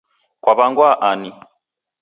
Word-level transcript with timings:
Kwawangwaa 0.41 0.93
ani? 1.09 1.31